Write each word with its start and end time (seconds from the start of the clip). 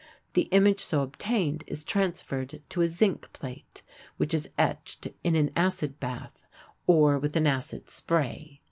The 0.33 0.49
image 0.49 0.79
so 0.79 1.01
obtained 1.03 1.63
is 1.67 1.83
transferred 1.83 2.63
to 2.69 2.81
a 2.81 2.87
zinc 2.87 3.31
plate, 3.33 3.83
which 4.17 4.33
is 4.33 4.49
etched 4.57 5.09
in 5.23 5.35
an 5.35 5.51
acid 5.55 5.99
bath 5.99 6.43
or 6.87 7.19
with 7.19 7.35
an 7.35 7.45
acid 7.45 7.87
spray. 7.91 8.59